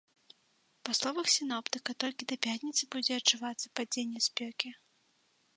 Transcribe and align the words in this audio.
Па 0.87 0.91
словах 0.99 1.27
сіноптыка, 1.33 1.95
толькі 2.05 2.23
да 2.33 2.39
пятніцы 2.47 2.83
будзе 2.97 3.13
адчувацца 3.21 3.67
падзенне 3.81 4.19
спёкі. 4.31 4.69